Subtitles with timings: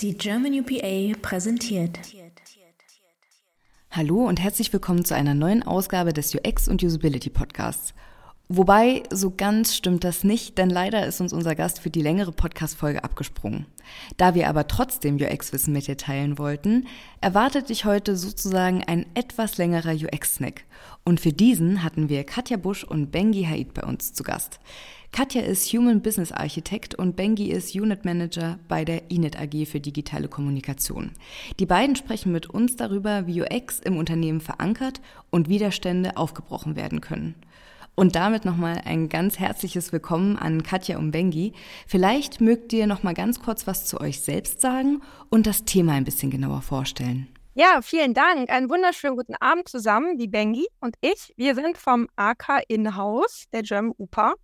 [0.00, 1.98] Die German UPA präsentiert.
[3.90, 7.94] Hallo und herzlich willkommen zu einer neuen Ausgabe des UX und Usability Podcasts.
[8.50, 12.32] Wobei, so ganz stimmt das nicht, denn leider ist uns unser Gast für die längere
[12.32, 13.66] Podcast-Folge abgesprungen.
[14.16, 16.86] Da wir aber trotzdem UX-Wissen mit dir teilen wollten,
[17.20, 20.64] erwartet dich heute sozusagen ein etwas längerer UX-Snack.
[21.04, 24.60] Und für diesen hatten wir Katja Busch und Bengi Haid bei uns zu Gast.
[25.12, 29.80] Katja ist Human Business Architect und Bengi ist Unit Manager bei der Init AG für
[29.80, 31.12] digitale Kommunikation.
[31.58, 37.00] Die beiden sprechen mit uns darüber, wie UX im Unternehmen verankert und Widerstände aufgebrochen werden
[37.00, 37.34] können.
[37.98, 41.52] Und damit nochmal ein ganz herzliches Willkommen an Katja und Bengi.
[41.88, 46.04] Vielleicht mögt ihr nochmal ganz kurz was zu euch selbst sagen und das Thema ein
[46.04, 47.26] bisschen genauer vorstellen.
[47.54, 48.50] Ja, vielen Dank.
[48.50, 50.16] Einen wunderschönen guten Abend zusammen.
[50.16, 54.34] Die Bengi und ich, wir sind vom AK Inhouse der German UPA.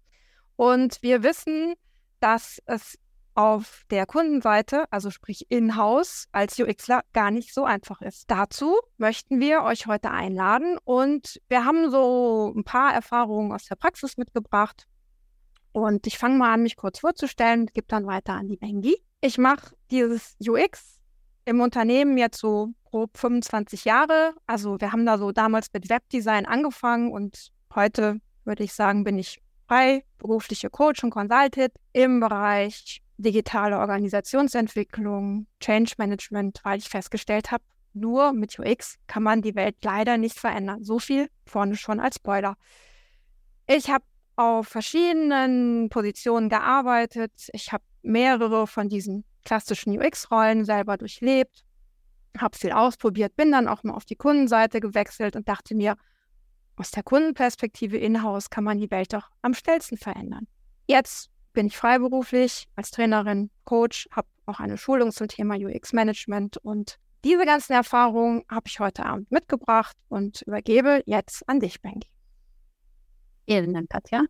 [0.57, 1.75] Und wir wissen,
[2.19, 2.99] dass es
[3.35, 8.31] auf der Kundenseite, also sprich in-house als UXler, gar nicht so einfach ist.
[8.31, 13.77] Dazu möchten wir euch heute einladen und wir haben so ein paar Erfahrungen aus der
[13.77, 14.87] Praxis mitgebracht.
[15.73, 18.97] Und ich fange mal an, mich kurz vorzustellen, gebe dann weiter an die Bengi.
[19.21, 21.01] Ich mache dieses UX
[21.45, 24.35] im Unternehmen jetzt so grob 25 Jahre.
[24.47, 29.19] Also wir haben da so damals mit Webdesign angefangen und heute würde ich sagen, bin
[29.19, 29.41] ich
[30.19, 38.33] berufliche Coach und Consultant im Bereich digitale Organisationsentwicklung, Change Management, weil ich festgestellt habe, nur
[38.33, 40.83] mit UX kann man die Welt leider nicht verändern.
[40.83, 42.57] So viel vorne schon als Spoiler.
[43.67, 44.05] Ich habe
[44.37, 47.33] auf verschiedenen Positionen gearbeitet.
[47.53, 51.65] Ich habe mehrere von diesen klassischen UX-Rollen selber durchlebt,
[52.37, 55.97] habe viel ausprobiert, bin dann auch mal auf die Kundenseite gewechselt und dachte mir,
[56.77, 60.49] aus der Kundenperspektive in-house kann man die Welt doch am schnellsten verändern.
[60.89, 66.99] Jetzt bin ich freiberuflich als Trainerin, Coach, habe auch eine Schulung zum Thema UX-Management und
[67.25, 72.07] diese ganzen Erfahrungen habe ich heute Abend mitgebracht und übergebe jetzt an dich, Bengi.
[73.49, 74.25] Vielen Dank, Katja.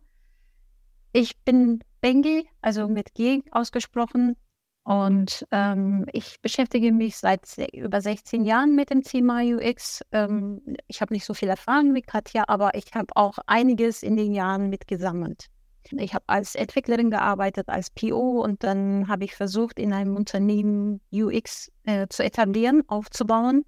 [1.11, 4.37] Ich bin Bengi, also mit G ausgesprochen,
[4.85, 7.41] und ähm, ich beschäftige mich seit
[7.73, 10.03] über 16 Jahren mit dem Thema UX.
[10.11, 14.15] Ähm, ich habe nicht so viel Erfahrung wie Katja, aber ich habe auch einiges in
[14.15, 15.47] den Jahren mitgesammelt.
[15.91, 21.01] Ich habe als Entwicklerin gearbeitet, als PO und dann habe ich versucht, in einem Unternehmen
[21.11, 23.65] UX äh, zu etablieren, aufzubauen.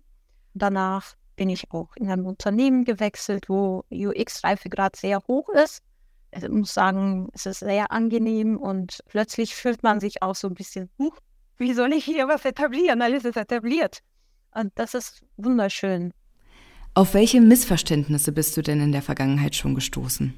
[0.53, 5.83] Danach bin ich auch in einem Unternehmen gewechselt, wo UX-Reifegrad sehr hoch ist
[6.31, 10.53] ich muss sagen, es ist sehr angenehm und plötzlich fühlt man sich auch so ein
[10.53, 11.17] bisschen, huch,
[11.57, 13.01] wie soll ich hier was etablieren?
[13.01, 13.99] Alles ist etabliert.
[14.53, 16.13] Und das ist wunderschön.
[16.93, 20.33] Auf welche Missverständnisse bist du denn in der Vergangenheit schon gestoßen?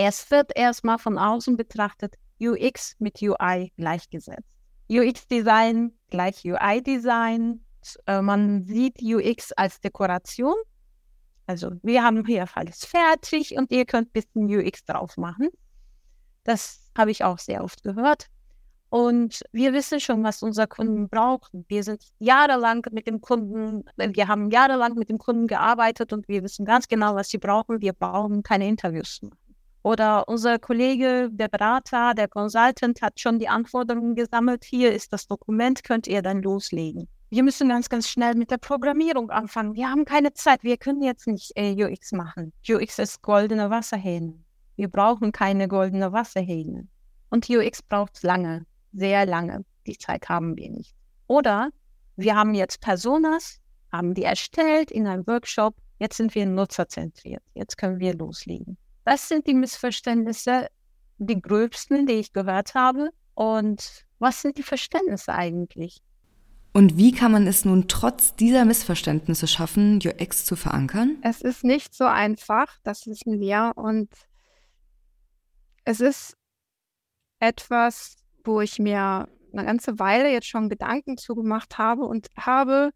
[0.00, 4.48] Es wird erstmal von außen betrachtet UX mit UI gleichgesetzt.
[4.90, 7.64] UX-Design gleich UI-Design.
[8.06, 10.54] Äh, man sieht UX als Dekoration
[11.48, 15.48] also wir haben hier alles fertig und ihr könnt ein bisschen UX drauf machen.
[16.44, 18.26] Das habe ich auch sehr oft gehört.
[18.90, 21.50] Und wir wissen schon, was unser Kunden braucht.
[21.68, 26.42] Wir sind jahrelang mit dem Kunden, wir haben jahrelang mit dem Kunden gearbeitet und wir
[26.42, 27.80] wissen ganz genau, was sie brauchen.
[27.80, 29.37] Wir brauchen keine Interviews machen.
[29.88, 34.64] Oder unser Kollege, der Berater, der Consultant hat schon die Anforderungen gesammelt.
[34.64, 38.56] Hier ist das Dokument, könnt ihr dann loslegen wir müssen ganz, ganz schnell mit der
[38.58, 39.74] Programmierung anfangen.
[39.74, 40.62] Wir haben keine Zeit.
[40.62, 42.52] Wir können jetzt nicht äh, UX machen.
[42.68, 44.34] UX ist goldene Wasserhähne.
[44.76, 46.88] Wir brauchen keine goldene Wasserhähne.
[47.30, 49.64] Und UX braucht lange, sehr lange.
[49.86, 50.94] Die Zeit haben wir nicht.
[51.26, 51.68] Oder
[52.16, 53.60] wir haben jetzt Personas,
[53.92, 55.74] haben die erstellt in einem Workshop.
[55.98, 57.42] Jetzt sind wir nutzerzentriert.
[57.54, 58.78] Jetzt können wir loslegen.
[59.08, 60.68] Das sind die Missverständnisse,
[61.16, 63.08] die gröbsten, die ich gehört habe.
[63.32, 66.02] Und was sind die Verständnisse eigentlich?
[66.74, 71.16] Und wie kann man es nun trotz dieser Missverständnisse schaffen, UX zu verankern?
[71.22, 73.72] Es ist nicht so einfach, das wissen wir.
[73.76, 74.10] Und
[75.86, 76.36] es ist
[77.40, 82.90] etwas, wo ich mir eine ganze Weile jetzt schon Gedanken zugemacht habe und habe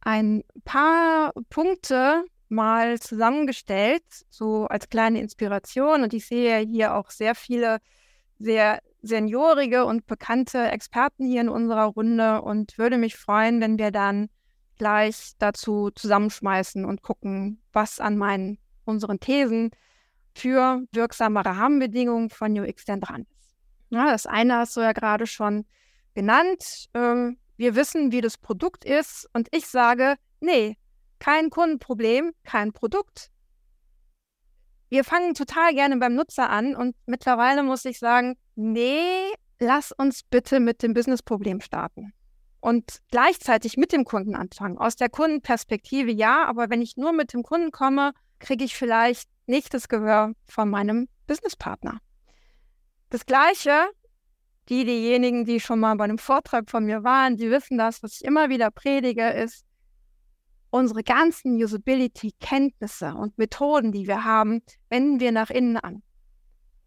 [0.00, 6.02] ein paar Punkte mal zusammengestellt, so als kleine Inspiration.
[6.02, 7.78] Und ich sehe hier auch sehr viele
[8.38, 13.90] sehr seniorige und bekannte Experten hier in unserer Runde und würde mich freuen, wenn wir
[13.90, 14.28] dann
[14.78, 19.70] gleich dazu zusammenschmeißen und gucken, was an meinen unseren Thesen
[20.34, 23.54] für wirksame Rahmenbedingungen von UX denn dran ist.
[23.88, 25.64] Ja, das eine hast du ja gerade schon
[26.14, 26.88] genannt.
[26.94, 30.76] Ähm, wir wissen, wie das Produkt ist und ich sage, nee,
[31.18, 33.30] kein Kundenproblem, kein Produkt.
[34.88, 40.22] Wir fangen total gerne beim Nutzer an und mittlerweile muss ich sagen, nee, lass uns
[40.22, 42.12] bitte mit dem Businessproblem starten.
[42.60, 44.78] und gleichzeitig mit dem Kunden anfangen.
[44.78, 49.28] Aus der Kundenperspektive ja, aber wenn ich nur mit dem Kunden komme, kriege ich vielleicht
[49.46, 51.98] nicht das Gehör von meinem Businesspartner.
[53.10, 53.88] Das Gleiche,
[54.68, 58.14] die, diejenigen, die schon mal bei einem Vortrag von mir waren, die wissen das, was
[58.14, 59.64] ich immer wieder predige, ist,
[60.76, 66.02] unsere ganzen Usability-Kenntnisse und Methoden, die wir haben, wenden wir nach innen an.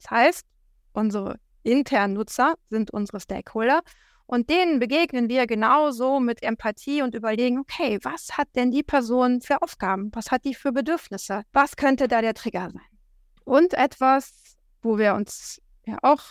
[0.01, 0.45] Das heißt,
[0.93, 3.81] unsere internen Nutzer sind unsere Stakeholder
[4.25, 9.41] und denen begegnen wir genauso mit Empathie und überlegen, okay, was hat denn die Person
[9.41, 10.11] für Aufgaben?
[10.13, 11.41] Was hat die für Bedürfnisse?
[11.51, 12.99] Was könnte da der Trigger sein?
[13.43, 16.21] Und etwas, wo wir uns ja auch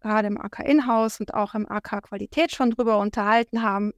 [0.00, 3.92] gerade im AK Inhouse und auch im AK Qualität schon drüber unterhalten haben,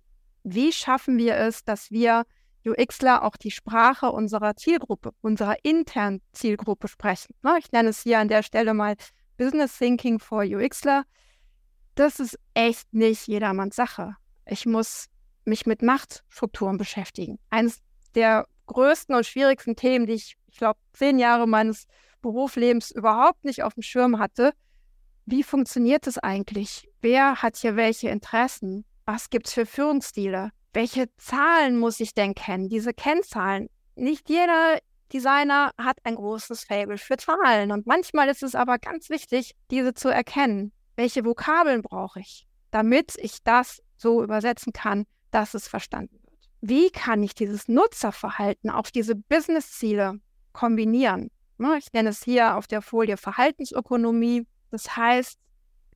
[0.44, 2.25] wie schaffen wir es, dass wir
[2.64, 7.35] UXler auch die Sprache unserer Zielgruppe, unserer internen Zielgruppe sprechen.
[7.43, 8.94] Ne, ich nenne es hier an der Stelle mal
[9.37, 11.05] Business Thinking for UXler.
[11.94, 14.17] Das ist echt nicht jedermanns Sache.
[14.47, 15.06] Ich muss
[15.44, 17.38] mich mit Machtstrukturen beschäftigen.
[17.50, 17.81] Eines
[18.14, 21.87] der größten und schwierigsten Themen, die ich, ich glaube, zehn Jahre meines
[22.20, 24.53] Berufslebens überhaupt nicht auf dem Schirm hatte.
[25.26, 26.88] Wie funktioniert es eigentlich?
[27.00, 28.85] Wer hat hier welche Interessen?
[29.05, 30.50] Was gibt es für Führungsstile?
[30.73, 32.69] Welche Zahlen muss ich denn kennen?
[32.69, 33.69] Diese Kennzahlen.
[33.95, 34.79] Nicht jeder
[35.13, 39.93] Designer hat ein großes Fable für Zahlen und manchmal ist es aber ganz wichtig, diese
[39.93, 40.73] zu erkennen.
[40.97, 46.51] Welche Vokabeln brauche ich, damit ich das so übersetzen kann, dass es verstanden wird?
[46.63, 50.21] Wie kann ich dieses Nutzerverhalten auf diese Businessziele
[50.53, 51.31] kombinieren?
[51.59, 54.47] Ne, ich nenne es hier auf der Folie Verhaltensökonomie.
[54.71, 55.39] Das heißt,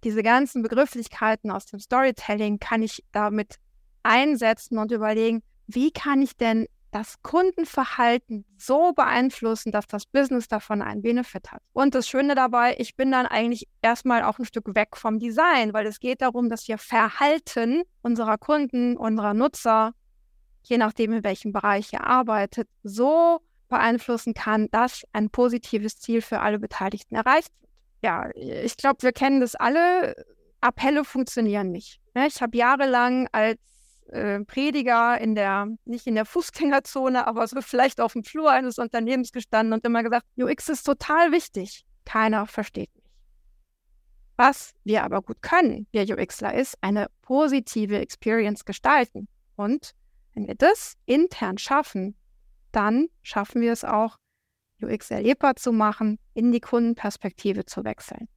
[0.05, 3.57] diese ganzen Begrifflichkeiten aus dem Storytelling kann ich damit
[4.07, 6.67] einsetzen und überlegen, wie kann ich denn
[6.97, 11.61] das Kundenverhalten so beeinflussen, dass das Business davon einen Benefit hat.
[11.75, 15.75] Und das Schöne dabei, ich bin dann eigentlich erstmal auch ein Stück weg vom Design,
[15.75, 19.93] weil es geht darum, dass wir Verhalten unserer Kunden, unserer Nutzer,
[20.63, 26.41] je nachdem in welchem Bereich ihr arbeitet, so beeinflussen kann, dass ein positives Ziel für
[26.41, 27.71] alle Beteiligten erreicht wird.
[28.03, 30.15] Ja, ich glaube, wir kennen das alle.
[30.63, 32.01] Appelle funktionieren nicht.
[32.15, 32.27] Ne?
[32.27, 33.59] Ich habe jahrelang als
[34.09, 38.79] äh, Prediger in der, nicht in der Fußgängerzone, aber so vielleicht auf dem Flur eines
[38.79, 41.85] Unternehmens gestanden und immer gesagt, UX ist total wichtig.
[42.05, 43.05] Keiner versteht mich.
[44.37, 49.29] Was wir aber gut können, wir UXler, ist eine positive Experience gestalten.
[49.57, 49.93] Und
[50.35, 52.15] wenn wir das intern schaffen,
[52.71, 54.19] dann schaffen wir es auch,
[54.83, 58.29] UX erlebbar zu machen, in die Kundenperspektive zu wechseln.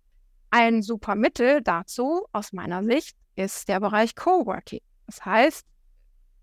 [0.52, 4.80] Ein super Mittel dazu, aus meiner Sicht, ist der Bereich Coworking.
[5.10, 5.66] Das heißt,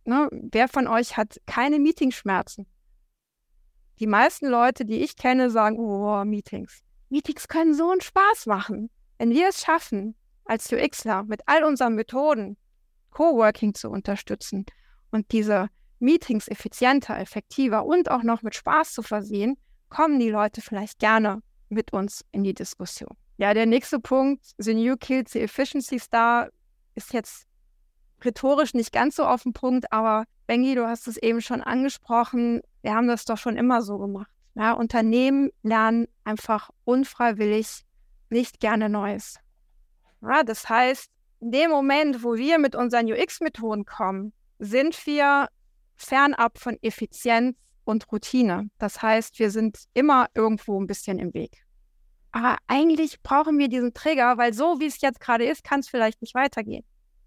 [0.07, 2.67] ne, wer von euch hat keine Meetingschmerzen?
[4.01, 6.83] Die meisten Leute, die ich kenne, sagen, oh, Meetings.
[7.09, 8.91] Meetings können so einen Spaß machen.
[9.19, 12.57] Wenn wir es schaffen, als UXler mit all unseren Methoden
[13.11, 14.67] Coworking zu unterstützen
[15.13, 15.69] und diese
[16.01, 19.57] Meetings effizienter, effektiver und auch noch mit Spaß zu versehen,
[19.91, 23.17] kommen die Leute vielleicht gerne mit uns in die Diskussion.
[23.37, 26.49] Ja, der nächste Punkt, The New Kills the Efficiency Star,
[26.97, 27.47] ist jetzt
[28.25, 32.63] rhetorisch nicht ganz so auf den Punkt, aber Bengi, du hast es eben schon angesprochen,
[32.83, 34.31] wir haben das doch schon immer so gemacht.
[34.55, 37.85] Ja, Unternehmen lernen einfach unfreiwillig
[38.31, 39.39] nicht gerne Neues.
[40.23, 41.11] Ja, das heißt,
[41.41, 45.49] in dem Moment, wo wir mit unseren UX-Methoden kommen, sind wir
[45.97, 48.71] fernab von Effizienz und Routine.
[48.79, 51.63] Das heißt, wir sind immer irgendwo ein bisschen im Weg.
[52.33, 55.89] Aber eigentlich brauchen wir diesen Trigger, weil so wie es jetzt gerade ist, kann es
[55.89, 56.85] vielleicht nicht weitergehen.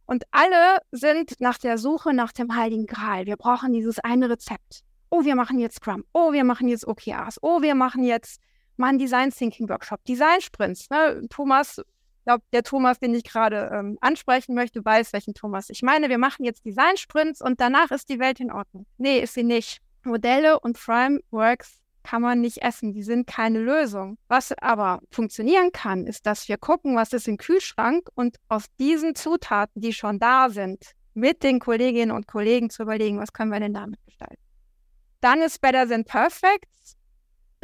[0.10, 3.28] Und alle sind nach der Suche nach dem Heiligen Gral.
[3.28, 4.82] Wir brauchen dieses eine Rezept.
[5.12, 6.04] Oh, wir machen jetzt Scrum.
[6.14, 7.38] Oh, wir machen jetzt OKRs.
[7.44, 8.42] Oh, wir machen jetzt
[8.76, 10.04] mal einen Design Thinking Workshop.
[10.06, 10.90] Design Sprints.
[10.90, 11.28] Ne?
[11.30, 11.80] Thomas,
[12.26, 16.10] glaube, der Thomas, den ich gerade ähm, ansprechen möchte, weiß, welchen Thomas ich meine.
[16.10, 18.88] Wir machen jetzt Design Sprints und danach ist die Welt in Ordnung.
[18.98, 19.80] Nee, ist sie nicht.
[20.04, 22.94] Modelle und Frameworks kann man nicht essen.
[22.94, 24.18] Die sind keine Lösung.
[24.28, 29.16] Was aber funktionieren kann, ist, dass wir gucken, was ist im Kühlschrank und aus diesen
[29.16, 33.60] Zutaten, die schon da sind, mit den Kolleginnen und Kollegen zu überlegen, was können wir
[33.60, 34.42] denn damit gestalten.
[35.22, 36.66] Dann ist Better Than Perfect.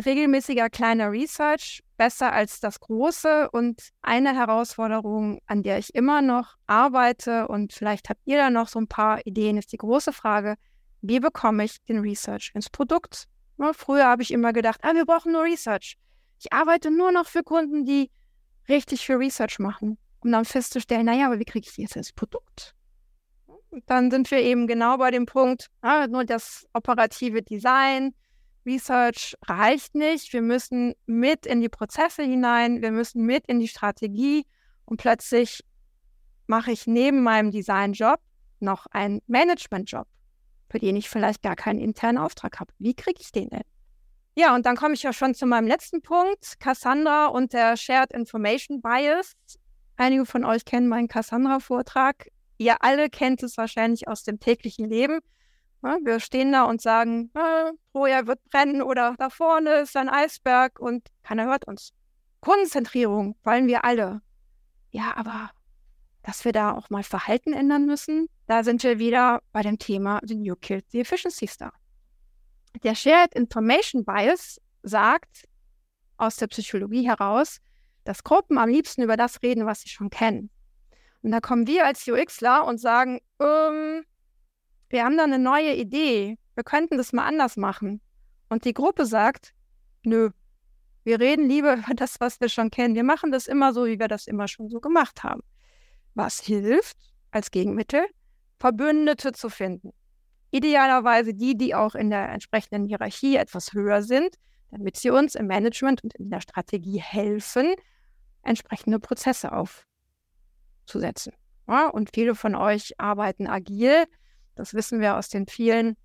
[0.03, 6.55] Regelmäßiger kleiner Research besser als das große und eine Herausforderung, an der ich immer noch
[6.67, 10.55] arbeite und vielleicht habt ihr da noch so ein paar Ideen, ist die große Frage,
[11.01, 13.29] wie bekomme ich den Research ins Produkt?
[13.57, 15.97] Ne, früher habe ich immer gedacht, ah, wir brauchen nur Research.
[16.39, 18.11] Ich arbeite nur noch für Kunden, die
[18.67, 22.73] richtig viel Research machen, um dann festzustellen, naja, aber wie kriege ich jetzt das Produkt?
[23.69, 28.13] Und dann sind wir eben genau bei dem Punkt, ah, nur das operative Design,
[28.65, 30.33] Research reicht nicht.
[30.33, 34.45] Wir müssen mit in die Prozesse hinein, wir müssen mit in die Strategie
[34.85, 35.61] und plötzlich
[36.47, 38.19] mache ich neben meinem Designjob
[38.59, 40.07] noch einen Management-Job,
[40.75, 42.73] für den ich vielleicht gar keinen internen Auftrag habe.
[42.79, 43.61] Wie kriege ich den denn?
[44.35, 48.11] Ja, und dann komme ich ja schon zu meinem letzten Punkt, Cassandra und der Shared
[48.11, 49.37] Information Bias.
[49.95, 52.27] Einige von euch kennen meinen Cassandra-Vortrag.
[52.57, 55.21] Ihr alle kennt es wahrscheinlich aus dem täglichen Leben.
[55.81, 60.77] Wir stehen da und sagen, äh, Troja wird brennen oder da vorne ist ein Eisberg
[60.77, 61.93] und keiner hört uns.
[62.41, 64.21] Konzentrierung wollen wir alle.
[64.91, 65.51] Ja, aber
[66.23, 70.19] dass wir da auch mal Verhalten ändern müssen, da sind wir wieder bei dem Thema
[70.23, 71.73] The New Killed the Efficiency Star.
[72.83, 75.47] Der Shared Information Bias sagt
[76.17, 77.59] aus der Psychologie heraus,
[78.03, 80.49] dass Gruppen am liebsten über das reden, was sie schon kennen.
[81.21, 84.05] Und da kommen wir als UXler und sagen, ähm,
[84.89, 88.01] wir haben da eine neue Idee, wir könnten das mal anders machen.
[88.49, 89.53] Und die Gruppe sagt,
[90.03, 90.29] nö,
[91.03, 92.93] wir reden lieber über das, was wir schon kennen.
[92.93, 95.41] Wir machen das immer so, wie wir das immer schon so gemacht haben.
[96.13, 96.97] Was hilft
[97.31, 98.05] als Gegenmittel?
[98.59, 99.91] Verbündete zu finden.
[100.51, 104.35] Idealerweise die, die auch in der entsprechenden Hierarchie etwas höher sind,
[104.71, 107.73] damit sie uns im Management und in der Strategie helfen,
[108.41, 111.33] entsprechende Prozesse aufzusetzen.
[111.67, 114.05] Ja, und viele von euch arbeiten agil.
[114.55, 115.97] Das wissen wir aus den vielen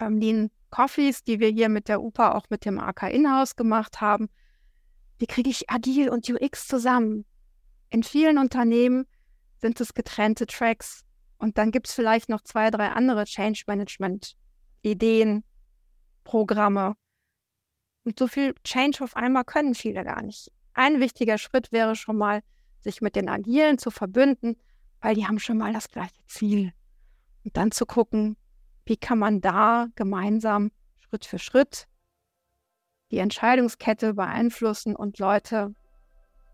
[0.00, 4.00] ähm, Lean Coffees, die wir hier mit der UPA, auch mit dem AK Inhouse gemacht
[4.00, 4.28] haben.
[5.18, 7.24] Wie kriege ich agil und UX zusammen?
[7.90, 9.06] In vielen Unternehmen
[9.60, 11.03] sind es getrennte Tracks.
[11.38, 14.36] Und dann gibt es vielleicht noch zwei, drei andere Change Management
[14.82, 15.44] Ideen,
[16.24, 16.94] Programme.
[18.04, 20.50] Und so viel Change auf einmal können viele gar nicht.
[20.74, 22.42] Ein wichtiger Schritt wäre schon mal,
[22.80, 24.56] sich mit den Agilen zu verbünden,
[25.00, 26.72] weil die haben schon mal das gleiche Ziel.
[27.44, 28.36] Und dann zu gucken,
[28.84, 31.86] wie kann man da gemeinsam Schritt für Schritt
[33.10, 35.74] die Entscheidungskette beeinflussen und Leute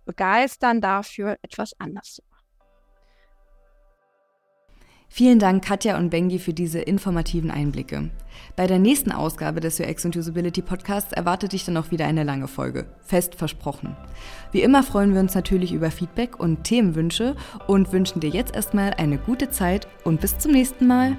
[0.05, 2.23] begeistern dafür, etwas anders zu.
[5.13, 8.11] Vielen Dank, Katja und Bengi, für diese informativen Einblicke.
[8.55, 12.23] Bei der nächsten Ausgabe des UX und Usability Podcasts erwartet dich dann auch wieder eine
[12.23, 12.87] lange Folge.
[13.03, 13.97] Fest versprochen.
[14.53, 17.35] Wie immer freuen wir uns natürlich über Feedback und Themenwünsche
[17.67, 21.19] und wünschen dir jetzt erstmal eine gute Zeit und bis zum nächsten Mal.